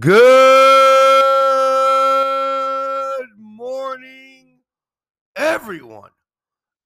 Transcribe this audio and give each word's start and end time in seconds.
Good 0.00 0.16
morning, 3.36 4.60
everyone. 5.36 6.12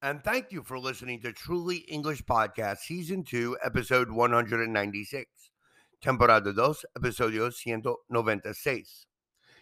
And 0.02 0.24
thank 0.24 0.50
you 0.50 0.64
for 0.64 0.80
listening 0.80 1.20
to 1.20 1.30
Truly 1.32 1.76
English 1.86 2.24
Podcast, 2.24 2.78
Season 2.78 3.22
2, 3.22 3.58
Episode 3.62 4.10
196. 4.10 5.30
Temporada 6.02 6.52
2, 6.52 6.74
Episodio 6.98 7.52
196. 8.08 9.06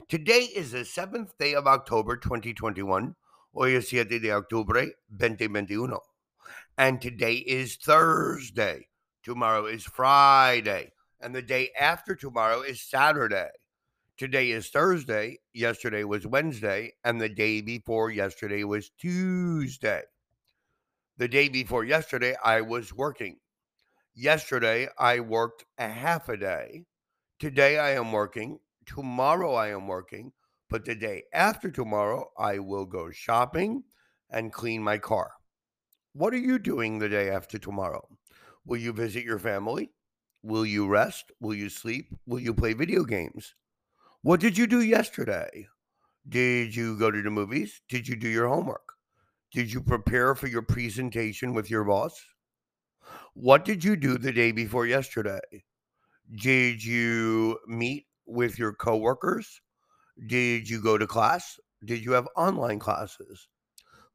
Today 0.08 0.48
is 0.56 0.72
the 0.72 0.78
7th 0.78 1.36
day 1.38 1.54
of 1.54 1.66
October 1.66 2.16
2021. 2.16 3.14
Hoy 3.52 3.76
es 3.76 3.90
7 3.90 4.18
de 4.18 4.30
octubre 4.30 4.86
2021. 5.10 5.98
And 6.78 7.02
today 7.02 7.34
is 7.34 7.76
Thursday. 7.76 8.88
Tomorrow 9.22 9.66
is 9.66 9.84
Friday 9.84 10.92
and 11.22 11.34
the 11.34 11.42
day 11.42 11.70
after 11.78 12.14
tomorrow 12.14 12.62
is 12.62 12.82
Saturday. 12.82 13.48
Today 14.18 14.50
is 14.50 14.68
Thursday, 14.68 15.38
yesterday 15.54 16.04
was 16.04 16.26
Wednesday, 16.26 16.92
and 17.04 17.20
the 17.20 17.28
day 17.28 17.60
before 17.60 18.10
yesterday 18.10 18.64
was 18.64 18.90
Tuesday. 18.90 20.02
The 21.16 21.28
day 21.28 21.48
before 21.48 21.84
yesterday, 21.84 22.34
I 22.44 22.60
was 22.60 22.92
working. 22.92 23.38
Yesterday, 24.14 24.88
I 24.98 25.20
worked 25.20 25.64
a 25.78 25.88
half 25.88 26.28
a 26.28 26.36
day. 26.36 26.84
Today, 27.38 27.78
I 27.78 27.90
am 27.90 28.12
working. 28.12 28.58
Tomorrow, 28.86 29.54
I 29.54 29.68
am 29.68 29.86
working. 29.86 30.32
But 30.68 30.84
the 30.84 30.94
day 30.94 31.24
after 31.32 31.70
tomorrow, 31.70 32.30
I 32.38 32.58
will 32.58 32.86
go 32.86 33.10
shopping 33.10 33.84
and 34.30 34.52
clean 34.52 34.82
my 34.82 34.98
car. 34.98 35.30
What 36.12 36.34
are 36.34 36.38
you 36.38 36.58
doing 36.58 36.98
the 36.98 37.08
day 37.08 37.30
after 37.30 37.58
tomorrow? 37.58 38.06
Will 38.64 38.78
you 38.78 38.92
visit 38.92 39.24
your 39.24 39.38
family? 39.38 39.90
Will 40.42 40.66
you 40.66 40.88
rest? 40.88 41.30
Will 41.40 41.54
you 41.54 41.68
sleep? 41.68 42.08
Will 42.26 42.40
you 42.40 42.52
play 42.52 42.72
video 42.72 43.04
games? 43.04 43.54
What 44.22 44.40
did 44.40 44.58
you 44.58 44.66
do 44.66 44.80
yesterday? 44.80 45.68
Did 46.28 46.74
you 46.74 46.98
go 46.98 47.10
to 47.10 47.22
the 47.22 47.30
movies? 47.30 47.80
Did 47.88 48.08
you 48.08 48.16
do 48.16 48.28
your 48.28 48.48
homework? 48.48 48.94
Did 49.52 49.72
you 49.72 49.80
prepare 49.80 50.34
for 50.34 50.46
your 50.46 50.62
presentation 50.62 51.54
with 51.54 51.70
your 51.70 51.84
boss? 51.84 52.20
What 53.34 53.64
did 53.64 53.84
you 53.84 53.96
do 53.96 54.18
the 54.18 54.32
day 54.32 54.52
before 54.52 54.86
yesterday? 54.86 55.64
Did 56.34 56.84
you 56.84 57.58
meet 57.66 58.06
with 58.26 58.58
your 58.58 58.72
coworkers? 58.72 59.60
Did 60.26 60.68
you 60.68 60.82
go 60.82 60.98
to 60.98 61.06
class? 61.06 61.58
Did 61.84 62.04
you 62.04 62.12
have 62.12 62.28
online 62.36 62.78
classes? 62.78 63.48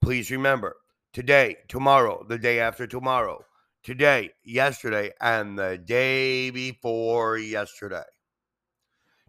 Please 0.01 0.31
remember 0.31 0.75
today, 1.13 1.57
tomorrow, 1.67 2.25
the 2.27 2.37
day 2.37 2.59
after 2.59 2.87
tomorrow, 2.87 3.43
today, 3.83 4.31
yesterday, 4.43 5.11
and 5.21 5.57
the 5.57 5.77
day 5.77 6.49
before 6.49 7.37
yesterday. 7.37 8.03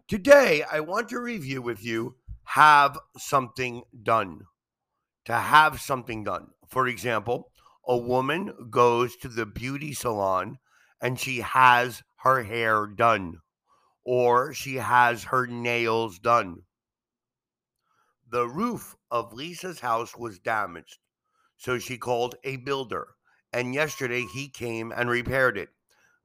Today, 0.07 0.63
I 0.71 0.79
want 0.79 1.09
to 1.09 1.19
review 1.19 1.61
with 1.61 1.83
you 1.83 2.15
have 2.43 2.97
something 3.17 3.83
done. 4.03 4.41
To 5.25 5.33
have 5.33 5.79
something 5.79 6.23
done. 6.23 6.47
For 6.67 6.87
example, 6.87 7.51
a 7.87 7.95
woman 7.95 8.69
goes 8.69 9.15
to 9.17 9.27
the 9.27 9.45
beauty 9.45 9.93
salon 9.93 10.57
and 11.01 11.19
she 11.19 11.41
has 11.41 12.03
her 12.17 12.43
hair 12.43 12.87
done, 12.87 13.37
or 14.03 14.53
she 14.53 14.75
has 14.75 15.23
her 15.25 15.47
nails 15.47 16.19
done. 16.19 16.63
The 18.29 18.47
roof 18.47 18.95
of 19.09 19.33
Lisa's 19.33 19.79
house 19.79 20.15
was 20.17 20.39
damaged, 20.39 20.97
so 21.57 21.79
she 21.79 21.97
called 21.97 22.35
a 22.43 22.57
builder 22.57 23.15
and 23.51 23.73
yesterday 23.73 24.25
he 24.25 24.47
came 24.49 24.91
and 24.91 25.09
repaired 25.09 25.57
it. 25.57 25.69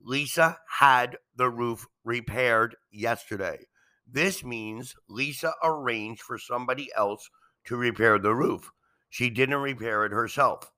Lisa 0.01 0.59
had 0.79 1.17
the 1.35 1.49
roof 1.49 1.87
repaired 2.05 2.77
yesterday. 2.93 3.67
This 4.07 4.45
means 4.45 4.95
Lisa 5.09 5.55
arranged 5.63 6.23
for 6.23 6.39
somebody 6.39 6.91
else 6.97 7.31
to 7.65 7.77
repair 7.77 8.19
the 8.19 8.35
roof. 8.35 8.71
She 9.09 9.31
didn't 9.31 9.63
repair 9.63 10.05
it 10.05 10.13
herself. 10.13 10.71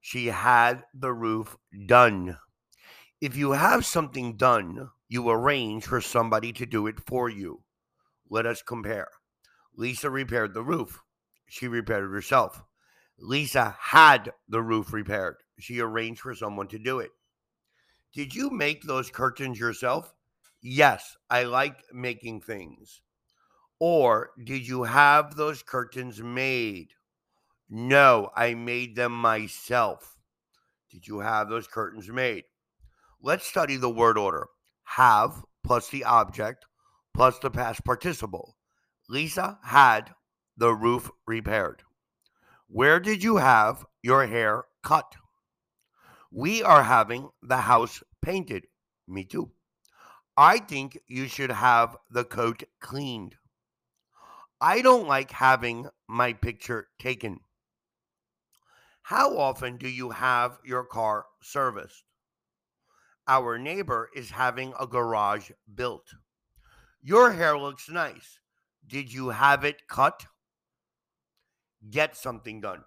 She 0.00 0.26
had 0.26 0.82
the 0.92 1.14
roof 1.14 1.56
done. 1.86 2.38
If 3.20 3.36
you 3.36 3.52
have 3.52 3.86
something 3.86 4.36
done, 4.36 4.90
you 5.08 5.30
arrange 5.30 5.86
for 5.86 6.02
somebody 6.02 6.52
to 6.52 6.66
do 6.66 6.86
it 6.86 7.00
for 7.00 7.30
you. 7.30 7.62
Let 8.28 8.44
us 8.44 8.60
compare. 8.60 9.08
Lisa 9.74 10.10
repaired 10.10 10.52
the 10.52 10.62
roof. 10.62 11.00
She 11.46 11.68
repaired 11.68 12.04
it 12.04 12.12
herself. 12.12 12.64
Lisa 13.18 13.76
had 13.80 14.32
the 14.48 14.60
roof 14.60 14.92
repaired. 14.92 15.36
She 15.58 15.80
arranged 15.80 16.20
for 16.20 16.34
someone 16.34 16.68
to 16.68 16.78
do 16.78 16.98
it. 16.98 17.10
Did 18.12 18.34
you 18.34 18.50
make 18.50 18.82
those 18.82 19.10
curtains 19.10 19.58
yourself? 19.58 20.14
Yes, 20.60 21.16
I 21.30 21.44
like 21.44 21.82
making 21.92 22.40
things. 22.40 23.02
Or 23.78 24.30
did 24.42 24.66
you 24.66 24.84
have 24.84 25.36
those 25.36 25.62
curtains 25.62 26.22
made? 26.22 26.88
No, 27.68 28.30
I 28.36 28.54
made 28.54 28.96
them 28.96 29.12
myself. 29.12 30.16
Did 30.90 31.06
you 31.06 31.20
have 31.20 31.48
those 31.48 31.66
curtains 31.66 32.08
made? 32.08 32.44
Let's 33.20 33.46
study 33.46 33.76
the 33.76 33.90
word 33.90 34.18
order. 34.18 34.46
Have 34.84 35.42
plus 35.64 35.88
the 35.88 36.04
object 36.04 36.66
plus 37.14 37.38
the 37.38 37.50
past 37.50 37.84
participle. 37.84 38.56
Lisa 39.08 39.58
had 39.62 40.14
the 40.56 40.74
roof 40.74 41.10
repaired. 41.26 41.82
Where 42.68 42.98
did 43.00 43.22
you 43.22 43.36
have 43.36 43.84
your 44.02 44.26
hair 44.26 44.64
cut? 44.82 45.14
We 46.30 46.62
are 46.62 46.82
having 46.82 47.30
the 47.42 47.58
house 47.58 48.02
painted. 48.22 48.66
Me 49.06 49.24
too. 49.24 49.52
I 50.36 50.58
think 50.58 50.98
you 51.06 51.28
should 51.28 51.52
have 51.52 51.96
the 52.10 52.24
coat 52.24 52.64
cleaned. 52.80 53.36
I 54.60 54.82
don't 54.82 55.06
like 55.06 55.30
having 55.30 55.88
my 56.08 56.32
picture 56.32 56.88
taken. 56.98 57.40
How 59.02 59.36
often 59.36 59.76
do 59.76 59.88
you 59.88 60.10
have 60.10 60.58
your 60.64 60.84
car 60.84 61.26
serviced? 61.42 62.02
Our 63.28 63.58
neighbor 63.58 64.10
is 64.16 64.30
having 64.30 64.72
a 64.80 64.86
garage 64.86 65.50
built. 65.74 66.08
Your 67.02 67.32
hair 67.32 67.58
looks 67.58 67.88
nice. 67.88 68.38
Did 68.86 69.12
you 69.12 69.28
have 69.28 69.64
it 69.64 69.86
cut? 69.88 70.24
Get 71.90 72.16
something 72.16 72.60
done. 72.60 72.84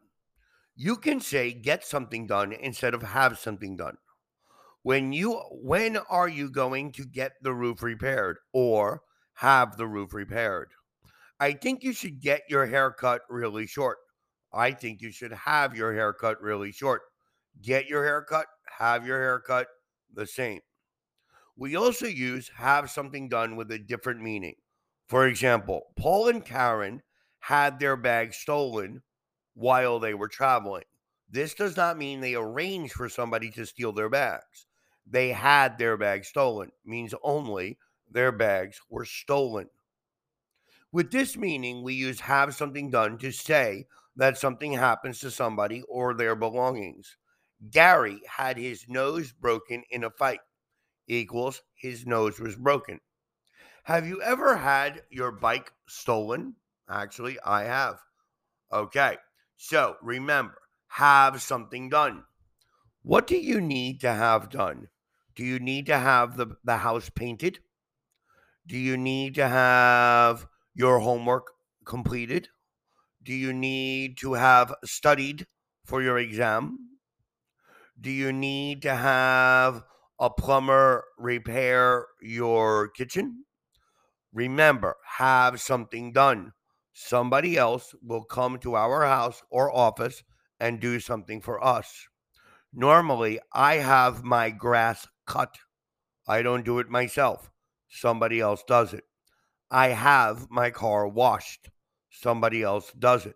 You 0.76 0.96
can 0.96 1.20
say 1.20 1.54
get 1.54 1.84
something 1.84 2.28
done 2.28 2.52
instead 2.52 2.94
of 2.94 3.02
have 3.02 3.40
something 3.40 3.78
done. 3.78 3.98
When 4.84 5.12
you 5.12 5.42
when 5.52 5.98
are 5.98 6.30
you 6.30 6.50
going 6.50 6.92
to 6.94 7.06
get 7.06 7.34
the 7.42 7.54
roof 7.54 7.82
repaired 7.82 8.38
or 8.54 9.02
have 9.34 9.78
the 9.78 9.88
roof 9.88 10.14
repaired? 10.14 10.70
I 11.40 11.54
think 11.54 11.84
you 11.84 11.94
should 11.94 12.22
get 12.22 12.44
your 12.50 12.66
hair 12.66 12.92
cut 12.92 13.22
really 13.30 13.68
short. 13.68 13.98
I 14.54 14.72
think 14.72 15.02
you 15.02 15.12
should 15.12 15.34
have 15.34 15.76
your 15.76 15.94
hair 15.94 16.14
cut 16.14 16.42
really 16.42 16.72
short. 16.72 17.02
Get 17.62 17.88
your 17.88 18.06
hair 18.06 18.24
cut, 18.24 18.48
have 18.78 19.06
your 19.06 19.20
hair 19.20 19.40
cut 19.40 19.68
the 20.14 20.26
same. 20.26 20.62
We 21.56 21.76
also 21.76 22.06
use 22.06 22.52
have 22.56 22.90
something 22.90 23.30
done 23.30 23.56
with 23.56 23.72
a 23.72 23.80
different 23.80 24.22
meaning. 24.22 24.56
For 25.08 25.28
example, 25.28 25.88
Paul 25.96 26.28
and 26.28 26.46
Karen 26.46 27.02
had 27.40 27.80
their 27.80 27.96
bags 27.96 28.38
stolen 28.38 29.02
while 29.54 30.00
they 30.00 30.14
were 30.14 30.28
traveling. 30.28 30.84
This 31.30 31.54
does 31.54 31.76
not 31.76 31.98
mean 31.98 32.22
they 32.22 32.36
arranged 32.36 32.94
for 32.94 33.10
somebody 33.10 33.50
to 33.52 33.66
steal 33.66 33.92
their 33.92 34.10
bags. 34.10 34.66
They 35.06 35.30
had 35.30 35.78
their 35.78 35.98
bags 35.98 36.28
stolen, 36.28 36.72
means 36.86 37.14
only 37.24 37.78
their 38.10 38.32
bags 38.32 38.80
were 38.90 39.06
stolen. 39.06 39.70
With 40.92 41.12
this 41.12 41.36
meaning, 41.38 41.84
we 41.84 41.94
use 41.94 42.22
have 42.22 42.56
something 42.56 42.90
done 42.90 43.18
to 43.20 43.32
say 43.32 43.88
that 44.16 44.38
something 44.38 44.74
happens 44.74 45.20
to 45.20 45.32
somebody 45.32 45.84
or 45.84 46.14
their 46.14 46.36
belongings. 46.36 47.18
Gary 47.72 48.22
had 48.28 48.58
his 48.58 48.88
nose 48.88 49.32
broken 49.32 49.84
in 49.90 50.04
a 50.04 50.10
fight, 50.10 50.40
equals 51.08 51.62
his 51.74 52.06
nose 52.06 52.40
was 52.40 52.56
broken. 52.56 53.00
Have 53.84 54.08
you 54.08 54.22
ever 54.22 54.58
had 54.58 55.04
your 55.10 55.32
bike 55.32 55.72
stolen? 55.88 56.56
Actually, 56.90 57.38
I 57.46 57.64
have. 57.64 58.00
Okay. 58.72 59.18
So 59.58 59.98
remember, 60.02 60.58
have 60.88 61.42
something 61.42 61.90
done. 61.90 62.24
What 63.02 63.28
do 63.28 63.38
you 63.38 63.60
need 63.60 64.02
to 64.02 64.14
have 64.14 64.50
done? 64.50 64.88
Do 65.36 65.44
you 65.44 65.60
need 65.60 65.86
to 65.88 65.98
have 65.98 66.38
the, 66.38 66.58
the 66.64 66.78
house 66.78 67.10
painted? 67.10 67.60
Do 68.66 68.78
you 68.78 68.98
need 68.98 69.36
to 69.36 69.48
have 69.48 70.48
your 70.74 71.00
homework 71.00 71.48
completed? 71.86 72.50
Do 73.24 73.34
you 73.34 73.54
need 73.54 74.18
to 74.20 74.34
have 74.34 74.74
studied 74.84 75.48
for 75.86 76.02
your 76.02 76.18
exam? 76.18 76.78
Do 78.00 78.12
you 78.12 78.32
need 78.32 78.82
to 78.84 78.96
have 78.96 79.84
a 80.20 80.30
plumber 80.30 81.04
repair 81.18 82.08
your 82.22 82.90
kitchen? 82.90 83.46
Remember, 84.34 84.98
have 85.18 85.60
something 85.60 86.12
done 86.12 86.54
somebody 87.00 87.56
else 87.58 87.94
will 88.02 88.24
come 88.24 88.58
to 88.58 88.76
our 88.76 89.06
house 89.06 89.44
or 89.52 89.72
office 89.72 90.24
and 90.60 90.80
do 90.80 91.00
something 91.00 91.40
for 91.40 91.64
us. 91.64 92.08
Normally, 92.74 93.40
I 93.54 93.76
have 93.76 94.24
my 94.24 94.50
grass 94.50 95.08
cut. 95.28 95.56
I 96.28 96.42
don't 96.42 96.66
do 96.66 96.80
it 96.80 96.90
myself. 96.90 97.52
Somebody 97.88 98.40
else 98.40 98.64
does 98.68 98.96
it. 98.96 99.04
I 99.70 99.90
have 99.90 100.50
my 100.50 100.72
car 100.72 101.08
washed. 101.08 101.70
Somebody 102.10 102.64
else 102.64 102.92
does 102.98 103.28
it. 103.28 103.36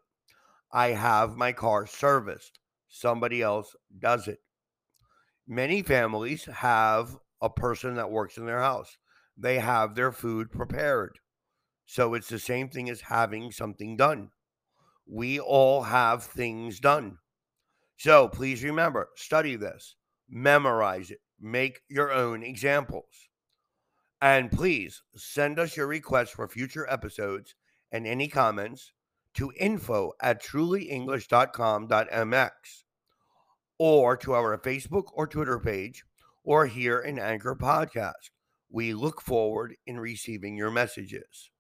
I 0.72 0.88
have 0.88 1.38
my 1.38 1.52
car 1.52 1.86
serviced. 1.86 2.58
Somebody 2.90 3.44
else 3.44 3.76
does 4.00 4.28
it. 4.28 4.40
Many 5.48 5.84
families 5.84 6.46
have 6.46 7.16
a 7.42 7.50
person 7.50 7.96
that 7.98 8.10
works 8.10 8.38
in 8.38 8.48
their 8.48 8.62
house. 8.62 8.98
They 9.38 9.60
have 9.60 9.94
their 9.94 10.12
food 10.12 10.52
prepared. 10.52 11.20
So 11.92 12.14
it's 12.14 12.30
the 12.30 12.40
same 12.40 12.70
thing 12.70 12.90
as 12.90 13.02
having 13.02 13.52
something 13.52 13.98
done. 13.98 14.30
We 15.06 15.42
all 15.42 15.82
have 15.82 16.24
things 16.24 16.80
done. 16.80 17.18
So 17.98 18.30
please 18.30 18.64
remember, 18.64 19.10
study 19.18 19.58
this, 19.58 19.98
memorize 20.30 21.12
it, 21.12 21.20
make 21.38 21.82
your 21.90 22.14
own 22.14 22.44
examples. 22.44 23.28
And 24.22 24.50
please 24.50 25.04
send 25.18 25.60
us 25.60 25.76
your 25.76 25.88
requests 25.88 26.30
for 26.30 26.48
future 26.48 26.90
episodes 26.90 27.56
and 27.92 28.08
any 28.08 28.30
comments 28.30 28.94
to 29.34 29.52
info 29.60 30.14
at 30.22 30.42
trulyenglish.com.mx 30.42 32.52
or 33.78 34.16
to 34.16 34.34
our 34.34 34.58
Facebook 34.60 35.08
or 35.14 35.28
Twitter 35.28 35.60
page 35.60 36.06
or 36.46 36.68
here 36.68 37.02
in 37.02 37.20
Anchor 37.20 37.54
Podcast. 37.54 38.30
We 38.70 38.94
look 38.94 39.22
forward 39.22 39.76
in 39.86 40.00
receiving 40.00 40.56
your 40.56 40.72
messages. 40.72 41.51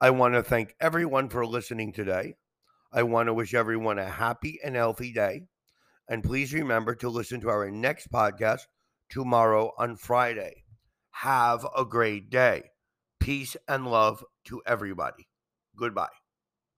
I 0.00 0.10
want 0.10 0.34
to 0.34 0.42
thank 0.42 0.74
everyone 0.78 1.30
for 1.30 1.46
listening 1.46 1.92
today. 1.92 2.34
I 2.92 3.02
want 3.02 3.28
to 3.28 3.34
wish 3.34 3.54
everyone 3.54 3.98
a 3.98 4.04
happy 4.04 4.60
and 4.62 4.76
healthy 4.76 5.10
day. 5.10 5.42
And 6.08 6.22
please 6.22 6.52
remember 6.52 6.94
to 6.96 7.08
listen 7.08 7.40
to 7.40 7.48
our 7.48 7.70
next 7.70 8.12
podcast 8.12 8.60
tomorrow 9.08 9.72
on 9.78 9.96
Friday. 9.96 10.64
Have 11.10 11.66
a 11.74 11.84
great 11.84 12.28
day. 12.28 12.64
Peace 13.20 13.56
and 13.68 13.86
love 13.86 14.22
to 14.44 14.60
everybody. 14.66 15.28
Goodbye. 15.76 16.25